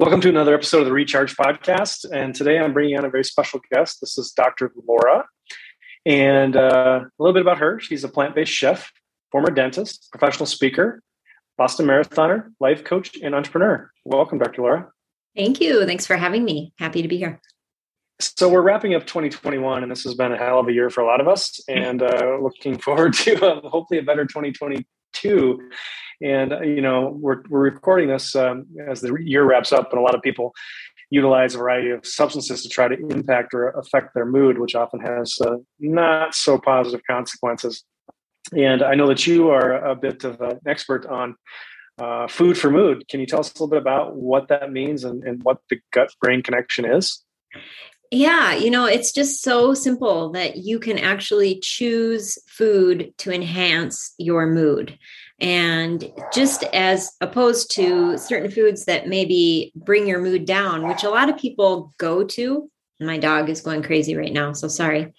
[0.00, 2.08] Welcome to another episode of the Recharge Podcast.
[2.12, 4.00] And today I'm bringing on a very special guest.
[4.00, 4.70] This is Dr.
[4.86, 5.24] Laura.
[6.06, 8.92] And uh, a little bit about her she's a plant based chef,
[9.32, 11.02] former dentist, professional speaker,
[11.56, 13.90] Boston Marathoner, life coach, and entrepreneur.
[14.04, 14.62] Welcome, Dr.
[14.62, 14.88] Laura.
[15.36, 15.84] Thank you.
[15.84, 16.72] Thanks for having me.
[16.78, 17.40] Happy to be here.
[18.20, 21.00] So we're wrapping up 2021, and this has been a hell of a year for
[21.00, 25.70] a lot of us, and uh, looking forward to uh, hopefully a better 2022.
[26.20, 30.00] And uh, you know, we're we're recording this um, as the year wraps up, and
[30.00, 30.52] a lot of people
[31.10, 35.00] utilize a variety of substances to try to impact or affect their mood, which often
[35.00, 37.84] has uh, not so positive consequences.
[38.56, 41.36] And I know that you are a bit of an expert on
[41.98, 43.06] uh, food for mood.
[43.08, 45.80] Can you tell us a little bit about what that means and, and what the
[45.92, 47.24] gut brain connection is?
[48.10, 54.14] Yeah, you know, it's just so simple that you can actually choose food to enhance
[54.16, 54.98] your mood.
[55.40, 61.10] And just as opposed to certain foods that maybe bring your mood down, which a
[61.10, 62.70] lot of people go to.
[63.00, 65.14] My dog is going crazy right now, so sorry.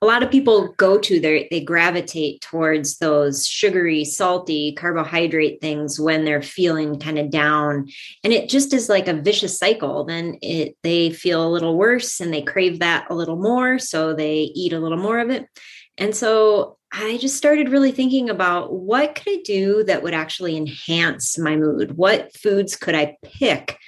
[0.00, 5.98] A lot of people go to they they gravitate towards those sugary salty carbohydrate things
[5.98, 7.88] when they're feeling kind of down.
[8.22, 12.20] And it just is like a vicious cycle then it they feel a little worse
[12.20, 15.48] and they crave that a little more so they eat a little more of it.
[15.98, 20.56] And so I just started really thinking about what could I do that would actually
[20.56, 21.96] enhance my mood?
[21.96, 23.78] What foods could I pick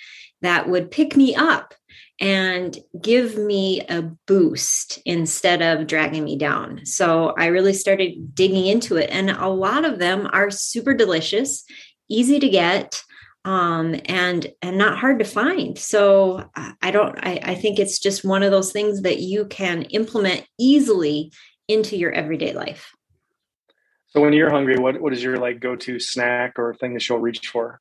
[0.42, 1.72] that would pick me up
[2.20, 6.84] and give me a boost instead of dragging me down.
[6.84, 9.10] So I really started digging into it.
[9.10, 11.64] And a lot of them are super delicious,
[12.08, 13.02] easy to get.
[13.44, 15.78] Um, and and not hard to find.
[15.78, 16.50] So
[16.82, 17.16] I don't.
[17.24, 21.30] I, I think it's just one of those things that you can implement easily
[21.68, 22.92] into your everyday life.
[24.08, 27.08] So when you're hungry, what what is your like go to snack or thing that
[27.08, 27.80] you'll reach for?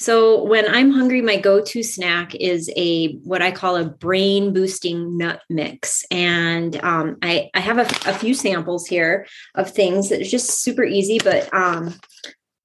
[0.00, 5.18] So when I'm hungry, my go-to snack is a what I call a brain boosting
[5.18, 9.26] nut mix, and um, I I have a, a, few samples here
[9.56, 11.18] of things that are just super easy.
[11.18, 11.94] But um,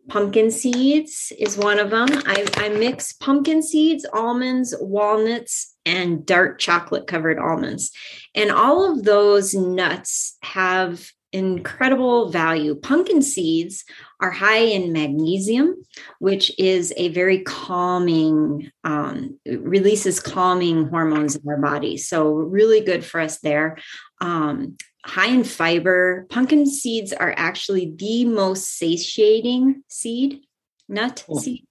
[0.07, 2.07] pumpkin seeds is one of them.
[2.25, 7.91] I, I mix pumpkin seeds, almonds, walnuts, and dark chocolate covered almonds,
[8.33, 12.75] and all of those nuts have incredible value.
[12.75, 13.83] Pumpkin seeds
[14.21, 15.75] are high in magnesium,
[16.19, 21.97] which is a very calming, um, releases calming hormones in our body.
[21.97, 23.77] So, really good for us there.
[24.21, 26.25] Um, high in fiber.
[26.29, 30.41] Pumpkin seeds are actually the most satiating seed,
[30.89, 31.39] nut oh.
[31.39, 31.65] seed.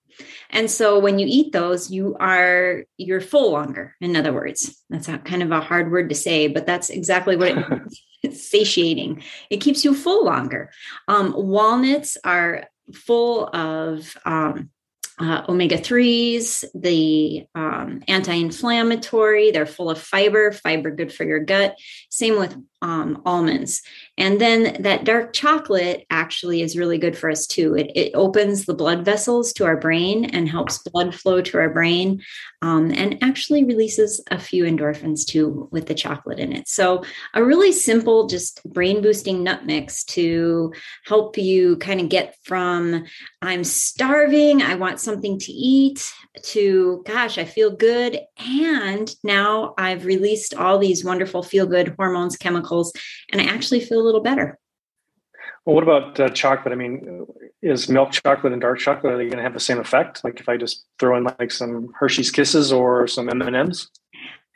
[0.51, 3.97] And so when you eat those, you are you're full longer.
[4.01, 7.37] In other words, that's a, kind of a hard word to say, but that's exactly
[7.37, 7.65] what it.
[8.25, 9.23] It's satiating.
[9.51, 10.71] It keeps you full longer.
[11.09, 14.71] Um, walnuts are full of um,
[15.19, 21.41] uh, omega 3s, the um, anti inflammatory, they're full of fiber, fiber good for your
[21.41, 21.77] gut.
[22.11, 23.83] Same with um, almonds.
[24.17, 27.75] And then that dark chocolate actually is really good for us too.
[27.75, 31.71] It, it opens the blood vessels to our brain and helps blood flow to our
[31.71, 32.23] brain
[32.63, 36.69] um, and actually releases a few endorphins too with the chocolate in it.
[36.69, 37.03] So,
[37.35, 40.73] a really simple, just brain boosting nut mix to
[41.05, 43.05] help you kind of get from
[43.43, 46.11] I'm starving, I want something to eat,
[46.43, 48.19] to gosh, I feel good.
[48.39, 52.93] And now I've released all these wonderful feel good hormones, chemicals,
[53.31, 54.59] and I actually feel little better.
[55.65, 56.73] Well, what about uh, chocolate?
[56.73, 57.27] I mean,
[57.63, 60.23] is milk chocolate and dark chocolate are they going to have the same effect?
[60.23, 63.89] Like if I just throw in like some Hershey's Kisses or some M and M's?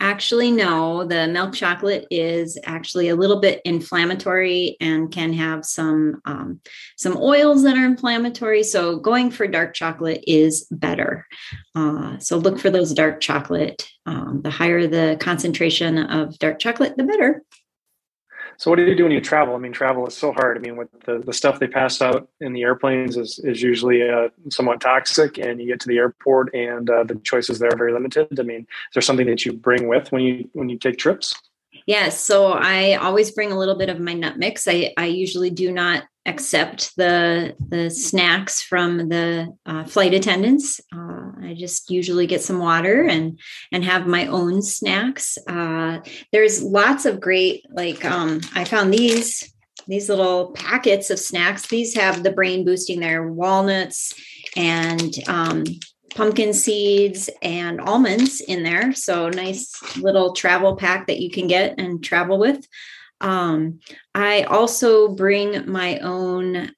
[0.01, 1.05] Actually, no.
[1.05, 6.61] The milk chocolate is actually a little bit inflammatory and can have some um,
[6.97, 8.63] some oils that are inflammatory.
[8.63, 11.27] So going for dark chocolate is better.
[11.75, 13.89] Uh, so look for those dark chocolate.
[14.07, 17.43] Um, the higher the concentration of dark chocolate, the better.
[18.59, 19.55] So what do you do when you travel?
[19.55, 20.57] I mean, travel is so hard.
[20.57, 24.09] I mean, with the, the stuff they pass out in the airplanes is, is usually
[24.09, 27.77] uh, somewhat toxic and you get to the airport and uh, the choices there are
[27.77, 28.39] very limited.
[28.39, 31.37] I mean, is there something that you bring with when you, when you take trips?
[31.87, 32.21] Yes.
[32.21, 34.67] So I always bring a little bit of my nut mix.
[34.67, 40.81] I, I usually do not accept the the snacks from the uh, flight attendants.
[40.95, 43.39] Uh, I just usually get some water and
[43.73, 45.39] and have my own snacks.
[45.49, 46.01] Uh,
[46.33, 49.53] there's lots of great like um, I found these
[49.87, 51.67] these little packets of snacks.
[51.67, 54.13] These have the brain boosting there walnuts
[54.55, 55.65] and um,
[56.15, 58.93] pumpkin seeds and almonds in there.
[58.93, 62.67] So nice little travel pack that you can get and travel with.
[63.21, 63.81] Um,
[64.15, 66.73] I also bring my own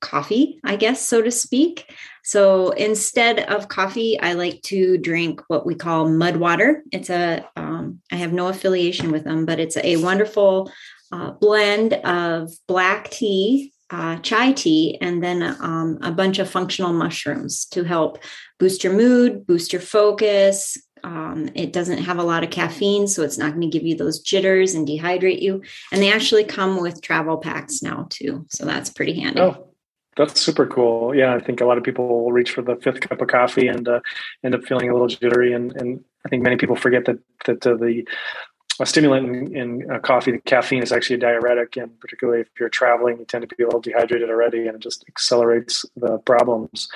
[0.00, 1.90] coffee, I guess, so to speak.
[2.22, 6.82] So instead of coffee, I like to drink what we call mud water.
[6.92, 10.70] It's a um, I have no affiliation with them, but it's a wonderful
[11.10, 16.92] uh, blend of black tea, uh, chai tea, and then um, a bunch of functional
[16.92, 18.18] mushrooms to help
[18.58, 20.76] boost your mood, boost your focus.
[21.04, 23.94] Um, it doesn't have a lot of caffeine, so it's not going to give you
[23.94, 25.62] those jitters and dehydrate you.
[25.92, 29.40] And they actually come with travel packs now too, so that's pretty handy.
[29.40, 29.68] Oh,
[30.16, 31.14] that's super cool.
[31.14, 33.68] Yeah, I think a lot of people will reach for the fifth cup of coffee
[33.68, 34.00] and uh,
[34.42, 37.66] end up feeling a little jittery, and, and I think many people forget that that
[37.66, 38.08] uh, the
[38.80, 42.48] a stimulant in, in uh, coffee, the caffeine is actually a diuretic, and particularly if
[42.58, 46.18] you're traveling, you tend to be a little dehydrated already, and it just accelerates the
[46.18, 46.88] problems.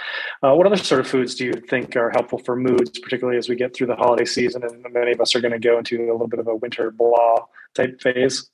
[0.43, 3.49] Uh, what other sort of foods do you think are helpful for moods, particularly as
[3.49, 5.97] we get through the holiday season, and many of us are going to go into
[5.99, 7.39] a little bit of a winter blah
[7.75, 8.51] type phase?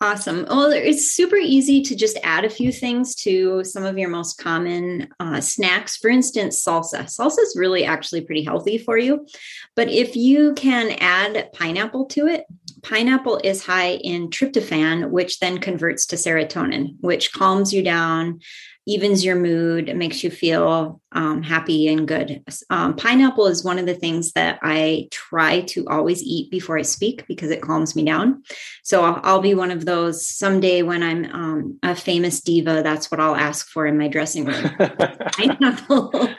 [0.00, 0.46] Awesome.
[0.48, 4.38] Well, it's super easy to just add a few things to some of your most
[4.38, 5.96] common uh, snacks.
[5.96, 7.06] For instance, salsa.
[7.06, 9.26] Salsa is really actually pretty healthy for you.
[9.74, 12.44] But if you can add pineapple to it,
[12.82, 18.38] pineapple is high in tryptophan, which then converts to serotonin, which calms you down,
[18.88, 22.42] evens your mood, it makes you feel um, happy and good.
[22.70, 26.82] Um, pineapple is one of the things that I try to always eat before I
[26.82, 28.42] speak because it calms me down.
[28.82, 32.82] So I'll, I'll be one of those someday when I'm um, a famous diva.
[32.82, 34.70] That's what I'll ask for in my dressing room.
[34.78, 36.10] pineapple.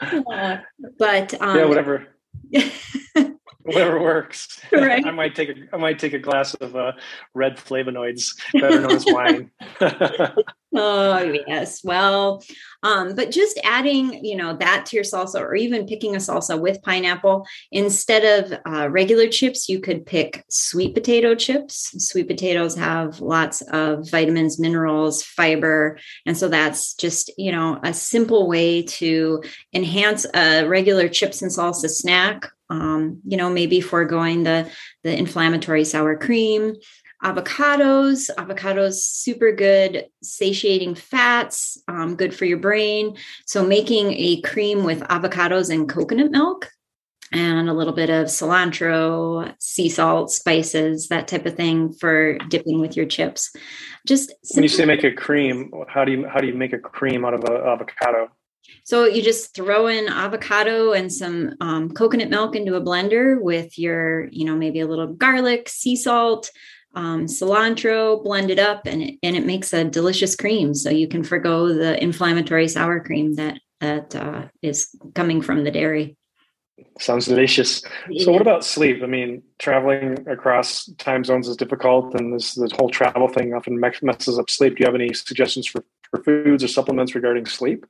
[0.00, 0.58] uh,
[0.96, 2.06] but yeah, um, whatever.
[3.64, 4.60] whatever works.
[4.72, 5.04] Right.
[5.06, 6.92] I might take a I might take a glass of uh,
[7.34, 9.50] red flavonoids, better known as wine.
[10.74, 12.42] oh yes, well,
[12.82, 16.58] um, but just adding you know that to your salsa, or even picking a salsa
[16.58, 21.92] with pineapple instead of uh, regular chips, you could pick sweet potato chips.
[22.08, 27.92] Sweet potatoes have lots of vitamins, minerals, fiber, and so that's just you know a
[27.92, 29.42] simple way to
[29.74, 34.70] enhance a regular chips and salsa snack um, you know, maybe foregoing the
[35.04, 36.74] the inflammatory sour cream.
[37.22, 43.16] Avocados, avocados, super good satiating fats, um, good for your brain.
[43.46, 46.68] So making a cream with avocados and coconut milk
[47.30, 52.80] and a little bit of cilantro, sea salt, spices, that type of thing for dipping
[52.80, 53.54] with your chips.
[54.04, 56.78] Just when you say make a cream, how do you how do you make a
[56.78, 58.30] cream out of a avocado?
[58.84, 63.78] So you just throw in avocado and some um, coconut milk into a blender with
[63.78, 66.50] your, you know, maybe a little garlic, sea salt,
[66.94, 70.74] um, cilantro, blend it up, and it, and it makes a delicious cream.
[70.74, 75.70] So you can forego the inflammatory sour cream that that uh, is coming from the
[75.70, 76.16] dairy.
[76.98, 77.82] Sounds delicious.
[78.08, 78.24] Yeah.
[78.24, 79.02] So, what about sleep?
[79.02, 83.78] I mean, traveling across time zones is difficult, and this this whole travel thing often
[83.78, 84.76] messes up sleep.
[84.76, 87.86] Do you have any suggestions for, for foods or supplements regarding sleep?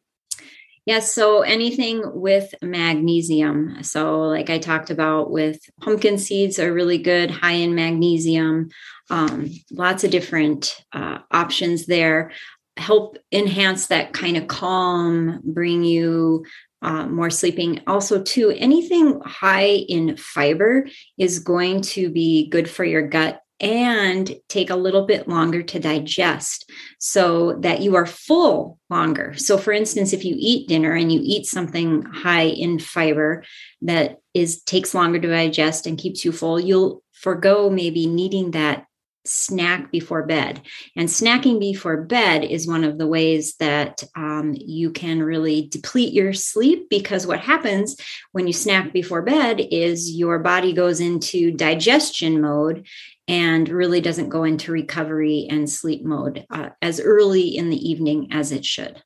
[0.84, 1.14] Yes.
[1.14, 3.84] So anything with magnesium.
[3.84, 8.70] So, like I talked about with pumpkin seeds, are really good, high in magnesium.
[9.08, 12.32] Um, lots of different uh, options there.
[12.76, 16.44] Help enhance that kind of calm, bring you
[16.80, 17.80] uh, more sleeping.
[17.86, 24.34] Also, too, anything high in fiber is going to be good for your gut and
[24.48, 26.68] take a little bit longer to digest
[26.98, 29.34] so that you are full longer.
[29.36, 33.44] So, for instance, if you eat dinner and you eat something high in fiber
[33.82, 38.86] that is takes longer to digest and keeps you full, you'll forego maybe needing that
[39.24, 40.60] snack before bed.
[40.96, 46.12] And snacking before bed is one of the ways that um, you can really deplete
[46.12, 47.96] your sleep because what happens
[48.32, 52.86] when you snack before bed is your body goes into digestion mode
[53.32, 58.28] and really doesn't go into recovery and sleep mode uh, as early in the evening
[58.30, 59.02] as it should.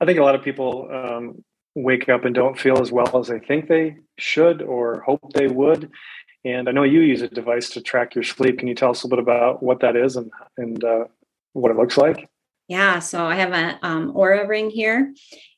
[0.00, 1.44] I think a lot of people um,
[1.74, 5.48] wake up and don't feel as well as they think they should or hope they
[5.48, 5.90] would.
[6.46, 8.58] And I know you use a device to track your sleep.
[8.58, 11.04] Can you tell us a little bit about what that is and and uh,
[11.52, 12.26] what it looks like?
[12.68, 15.12] Yeah, so I have an um, Oura ring here,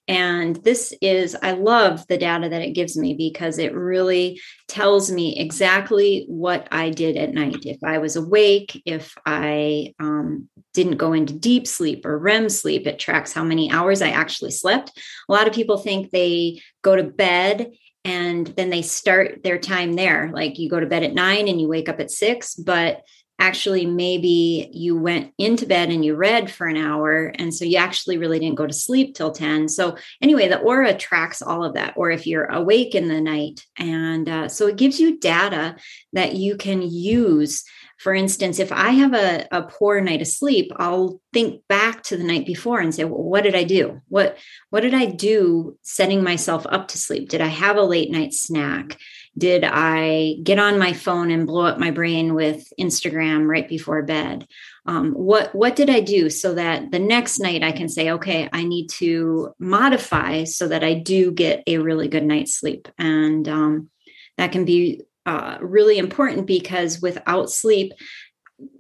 [0.09, 5.11] and this is, I love the data that it gives me because it really tells
[5.11, 7.67] me exactly what I did at night.
[7.67, 12.87] If I was awake, if I um, didn't go into deep sleep or REM sleep,
[12.87, 14.93] it tracks how many hours I actually slept.
[15.29, 17.73] A lot of people think they go to bed
[18.05, 20.31] and then they start their time there.
[20.33, 23.03] Like you go to bed at nine and you wake up at six, but
[23.39, 27.77] actually maybe you went into bed and you read for an hour and so you
[27.77, 31.75] actually really didn't go to sleep till 10 so anyway the Oura tracks all of
[31.75, 35.77] that or if you're awake in the night and uh, so it gives you data
[36.13, 37.65] that you can use
[37.99, 42.17] For instance, if I have a, a poor night of sleep, I'll think back to
[42.17, 44.03] the night before and say, well, what did I do?
[44.09, 44.37] What
[44.71, 47.31] what did I do setting myself up to sleep?
[47.31, 48.99] Did I have a late night snack?
[49.39, 54.03] Did I get on my phone and blow up my brain with Instagram right before
[54.03, 54.47] bed?
[54.87, 58.49] Um, what what did I do so that the next night I can say, okay,
[58.53, 63.47] I need to modify so that I do get a really good night's sleep, and
[63.49, 63.91] um,
[64.39, 67.93] that can be uh, really important because without sleep,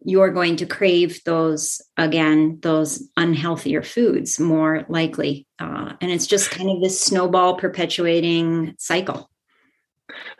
[0.04, 6.50] you're going to crave those again those unhealthier foods more likely, uh, and it's just
[6.50, 9.28] kind of this snowball perpetuating cycle.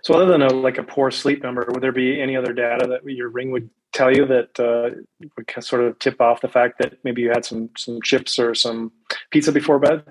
[0.03, 2.87] So, other than a like a poor sleep number, would there be any other data
[2.87, 4.97] that your ring would tell you that uh,
[5.37, 8.55] would sort of tip off the fact that maybe you had some some chips or
[8.55, 8.93] some
[9.31, 10.05] pizza before bed?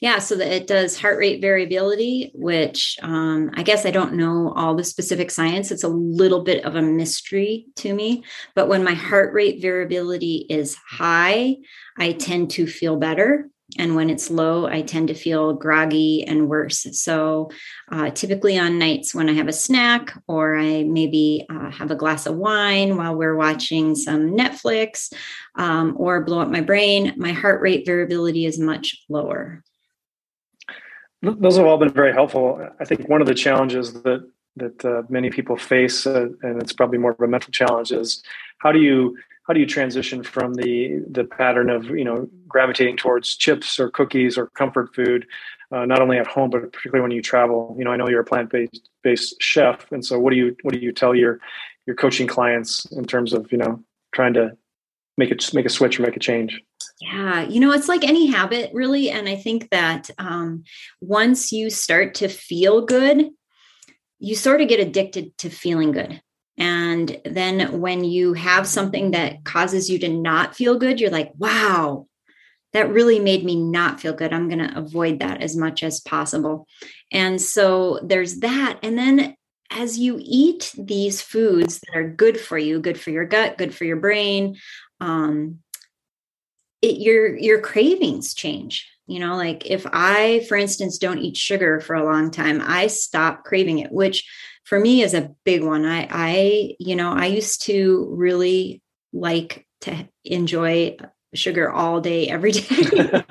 [0.00, 4.52] Yeah, so that it does heart rate variability, which um, I guess I don't know
[4.54, 5.70] all the specific science.
[5.70, 8.24] It's a little bit of a mystery to me.
[8.54, 11.56] But when my heart rate variability is high,
[11.98, 13.48] I tend to feel better.
[13.78, 16.86] And when it's low, I tend to feel groggy and worse.
[16.92, 17.50] So,
[17.90, 21.96] uh, typically on nights when I have a snack or I maybe uh, have a
[21.96, 25.12] glass of wine while we're watching some Netflix
[25.56, 29.64] um, or blow up my brain, my heart rate variability is much lower.
[31.22, 32.68] Those have all been very helpful.
[32.78, 36.72] I think one of the challenges that that uh, many people face, uh, and it's
[36.72, 38.22] probably more of a mental challenge, is
[38.58, 42.96] how do you how do you transition from the the pattern of you know gravitating
[42.96, 45.26] towards chips or cookies or comfort food
[45.70, 47.74] uh, not only at home but particularly when you travel?
[47.78, 50.74] You know i know you're a plant-based based chef and so what do you what
[50.74, 51.40] do you tell your
[51.86, 53.82] your coaching clients in terms of you know
[54.14, 54.56] trying to
[55.16, 56.60] make it make a switch or make a change?
[57.00, 60.64] Yeah you know it's like any habit really and i think that um,
[61.00, 63.30] once you start to feel good
[64.20, 66.22] you sort of get addicted to feeling good
[66.56, 71.32] and then when you have something that causes you to not feel good, you're like,
[71.36, 72.06] wow,
[72.72, 74.32] that really made me not feel good.
[74.32, 76.66] I'm going to avoid that as much as possible.
[77.10, 78.78] And so there's that.
[78.82, 79.36] And then
[79.70, 83.74] as you eat these foods that are good for you, good for your gut, good
[83.74, 84.56] for your brain,
[85.00, 85.60] um,
[86.84, 88.88] it, your your cravings change.
[89.06, 92.86] You know, like if I, for instance, don't eat sugar for a long time, I
[92.86, 94.26] stop craving it, which
[94.64, 95.84] for me is a big one.
[95.84, 98.80] I, I, you know, I used to really
[99.12, 100.96] like to enjoy
[101.34, 102.64] sugar all day, every day.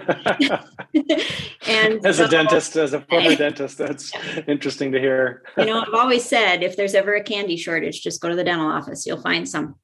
[1.68, 4.12] and as so, a dentist, as a former dentist, that's
[4.48, 5.42] interesting to hear.
[5.58, 8.44] you know, I've always said if there's ever a candy shortage, just go to the
[8.44, 9.76] dental office, you'll find some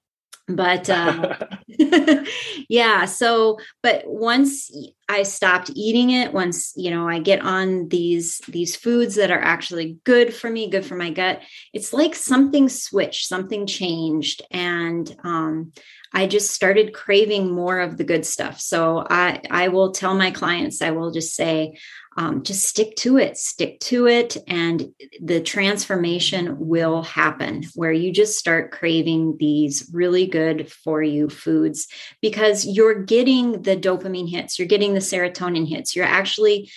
[0.49, 1.25] but um,
[2.69, 4.71] yeah so but once
[5.07, 9.41] i stopped eating it once you know i get on these these foods that are
[9.41, 11.41] actually good for me good for my gut
[11.73, 15.71] it's like something switched something changed and um,
[16.13, 18.59] i just started craving more of the good stuff.
[18.59, 21.77] So i i will tell my clients i will just say
[22.19, 28.11] um, just stick to it, stick to it, and the transformation will happen where you
[28.11, 31.87] just start craving these really good for you foods
[32.21, 36.69] because you're getting the dopamine hits, you're getting the serotonin hits, you're actually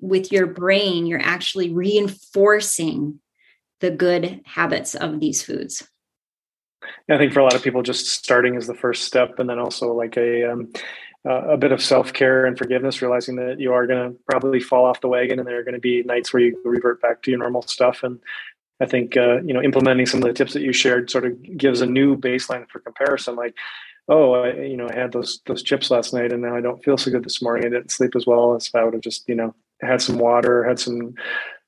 [0.00, 3.20] with your brain, you're actually reinforcing
[3.78, 5.88] the good habits of these foods.
[7.08, 9.60] I think for a lot of people, just starting is the first step, and then
[9.60, 10.72] also like a um,
[11.28, 14.60] uh, a bit of self care and forgiveness, realizing that you are going to probably
[14.60, 17.22] fall off the wagon, and there are going to be nights where you revert back
[17.22, 18.02] to your normal stuff.
[18.02, 18.18] And
[18.80, 21.56] I think uh, you know implementing some of the tips that you shared sort of
[21.56, 23.36] gives a new baseline for comparison.
[23.36, 23.54] Like,
[24.08, 26.84] oh, I, you know, I had those those chips last night, and now I don't
[26.84, 27.66] feel so good this morning.
[27.66, 30.18] I didn't sleep as well as if I would have just you know had some
[30.18, 31.14] water, had some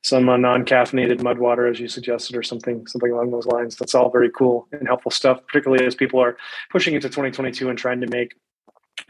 [0.02, 3.94] some uh, non-caffeinated mud water as you suggested or something something along those lines that's
[3.94, 6.36] all very cool and helpful stuff particularly as people are
[6.70, 8.34] pushing into 2022 and trying to make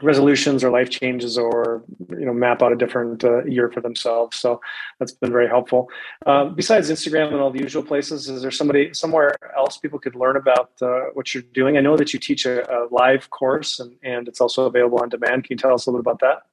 [0.01, 4.37] resolutions or life changes or you know map out a different uh, year for themselves
[4.37, 4.61] so
[4.99, 5.89] that's been very helpful
[6.27, 10.15] uh, besides instagram and all the usual places is there somebody somewhere else people could
[10.15, 13.79] learn about uh, what you're doing i know that you teach a, a, live course
[13.79, 16.19] and, and it's also available on demand can you tell us a little bit about
[16.19, 16.43] that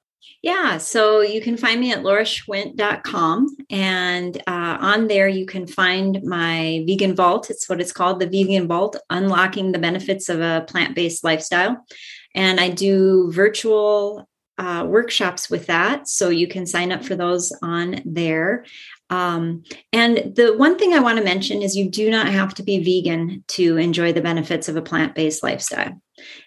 [0.43, 3.57] yeah, so you can find me at lauraschwint.com.
[3.71, 7.49] And uh, on there, you can find my vegan vault.
[7.49, 11.85] It's what it's called the vegan vault, unlocking the benefits of a plant based lifestyle.
[12.35, 16.09] And I do virtual uh, workshops with that.
[16.09, 18.65] So you can sign up for those on there.
[19.11, 22.63] Um, and the one thing I want to mention is you do not have to
[22.63, 26.01] be vegan to enjoy the benefits of a plant based lifestyle.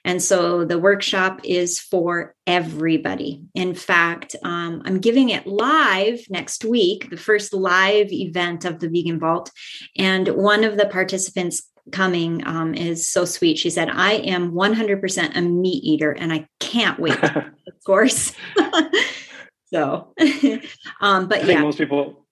[0.03, 3.43] And so the workshop is for everybody.
[3.53, 8.89] In fact, um, I'm giving it live next week, the first live event of the
[8.89, 9.51] Vegan Vault.
[9.97, 13.57] And one of the participants coming um, is so sweet.
[13.57, 18.33] She said, I am 100% a meat eater and I can't wait, of course.
[19.65, 20.13] so,
[21.01, 21.61] um, but I think yeah.
[21.61, 22.25] most people,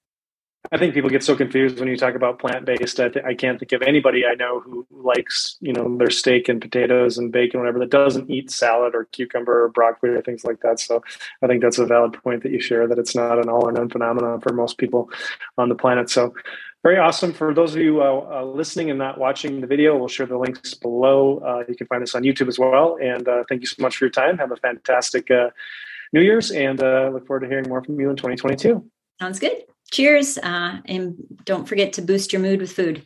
[0.72, 3.00] I think people get so confused when you talk about plant based.
[3.00, 6.50] I, th- I can't think of anybody I know who likes, you know, their steak
[6.50, 10.44] and potatoes and bacon, whatever, that doesn't eat salad or cucumber or broccoli or things
[10.44, 10.80] like that.
[10.80, 11.04] So
[11.44, 13.72] I think that's a valid point that you share that it's not an all or
[13.72, 15.10] none phenomenon for most people
[15.58, 16.10] on the planet.
[16.10, 16.34] So
[16.86, 17.34] very awesome.
[17.34, 20.38] For those of you uh, uh, listening and not watching the video, we'll share the
[20.38, 21.40] links below.
[21.40, 23.00] Uh, you can find us on YouTube as well.
[23.02, 24.38] And uh, thank you so much for your time.
[24.38, 25.50] Have a fantastic uh,
[26.14, 28.86] New Year's and uh, look forward to hearing more from you in 2022.
[29.20, 29.64] Sounds good.
[29.92, 30.38] Cheers.
[30.38, 33.04] and don't forget to boost your mood with food.